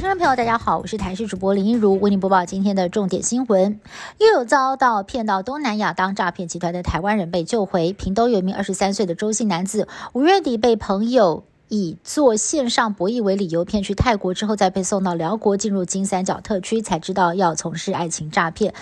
[0.00, 3.78] 听众朋友，大家好，我是台视主播林一如，为您播报今天的重点新闻。
[4.16, 7.92] 又有遭到骗到东南亚当诈骗集团的台湾人被救回。
[7.92, 18.74] 屏东有一名二十三岁的周姓男子，五月底被朋友以做线上博弈为理由骗去泰国，之后再被送到辽国，进入金三角特区，才知道要从事爱情诈骗。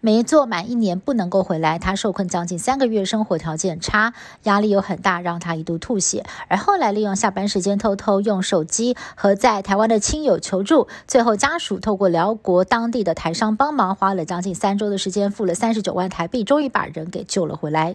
[0.00, 4.12] 没做满一年不能够回来，他受困将近三个月，生活条件差，
[4.42, 6.26] 压力又很大，让他一度吐血。
[6.48, 17.94] 而后来利用下班时间偷偷用手机和在台湾的亲友求助，最后家属透过辽国当地的台商帮忙，花了将近三周的时间，付了三十九万台币，终于把人给救了回来。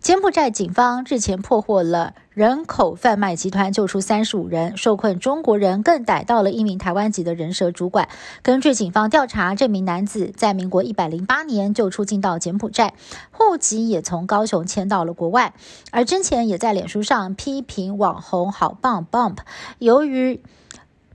[0.00, 8.08] 柬埔寨警方日前破获了人口贩卖集团，救出三十五人受困中国人，更逮到了一名台湾籍的人蛇主管。
[8.42, 12.94] 根据警方调查，这名男子在民国一百零八年就出境到柬埔寨，
[13.32, 15.52] 户籍也从高雄迁到了国外，
[15.90, 19.38] 而之前也在脸书上批评网红好棒 bump，
[19.80, 20.40] 由于。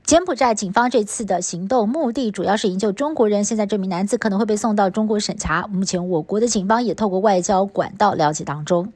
[0.05, 3.45] 柬埔寨警方这次的行动目的主要是营救中国人。
[3.45, 5.65] 现在这名男子可能会被送到中国审查。
[5.67, 8.91] 目前我国的警方也透过外交管道了解当中。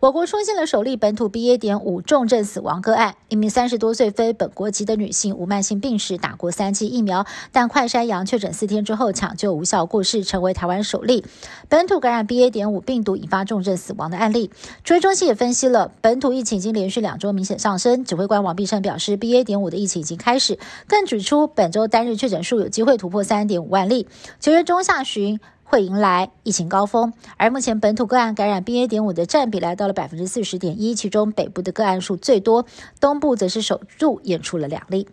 [0.00, 1.58] 我国出现了首例本土 BA.
[1.58, 11.24] 点五重症死亡个案，一名三十多岁非本国籍的女性，无慢性病史，打过三剂疫苗，但快筛阳确诊四天之后抢救无效过世，成为台湾首例
[11.68, 12.48] 本土感染 BA.
[12.48, 14.52] 点五病毒引发重症死亡的案例。
[14.84, 19.42] 指挥中心也分析了本土疫情已经连续两周明显上升，指挥官王必胜表示，BA.
[19.42, 24.06] 点五的疫情已经开始，更指出本周单日确诊数有机会突破三点五万例，
[24.38, 25.40] 九月中下旬。
[25.70, 28.88] 会迎来疫情高峰，而目前本土个案感染 BA.
[28.88, 32.64] 点五的占比来到了百分之四十点一，其中北部的个案数最多，
[33.00, 35.06] 东部则是首度验出了两例。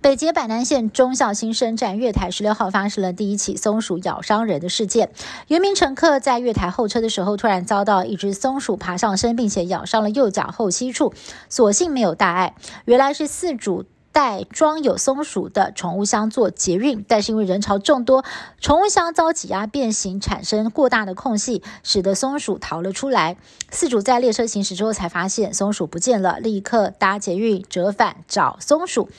[0.00, 5.10] 北捷板南线中校新生站月台十六号发生了第一起松鼠咬伤人的事件，
[5.48, 11.12] 有名乘客在月台候车的时候，突然遭到一只松鼠爬上身，并且咬伤了右脚后膝处，
[11.50, 12.54] 所幸没有大碍，
[12.86, 13.84] 原来是四主。
[14.14, 18.24] 带装有松鼠的宠物箱做捷运，但是因为人潮众多，
[18.60, 23.36] 宠物箱遭挤压变形，产生过大的空隙，使得松鼠逃了出来。
[23.72, 29.10] 四主在列车行驶之后才发现松鼠不见了，立刻搭捷运折返找松鼠，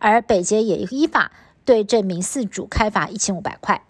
[0.00, 1.30] 而北捷也依法
[1.64, 3.84] 对这名四主开罚一千五百块。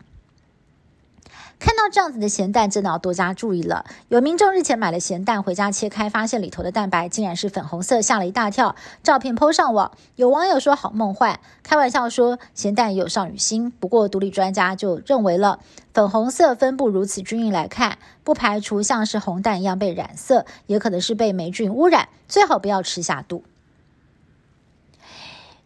[1.61, 3.85] 看到这样子的咸蛋，真的要多加注意了。
[4.09, 8.75] 有民众日前买了咸蛋回家切开，发现里头的蛋白竟然是粉红色，吓了一大跳。
[9.03, 13.71] 照片 PO 上网，有网友说好梦幻，开玩笑说咸蛋有少女心。
[13.71, 15.61] 不过独立专家就认为了，
[15.93, 23.45] 粉红色分布如此均匀来看，不排除像是红蛋一样被染色，也可能是被霉菌污染，最好不要吃下肚。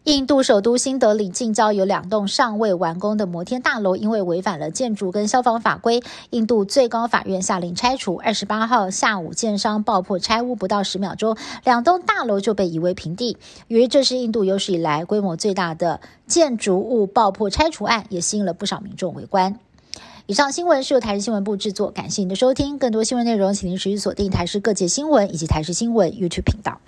[0.05, 8.21] 印度首都新德里近郊有两栋尚未完工的摩天大楼，因为违反了建筑跟消防法规，印度最高法院下令拆除。
[8.23, 13.35] 二十八号下午，建商爆破拆屋不到十秒钟，两栋大楼就被夷为平地。
[13.67, 19.57] 由于这是印度有史以来规模最大的建筑物爆破拆除案，也吸引了不少民众围观。
[20.27, 22.77] 以上新闻是由台视新闻部制作，感谢您的收听。
[22.77, 26.79] 更多新闻内容，请您持续锁定台视各界新闻以及台视新闻 YouTube 频道。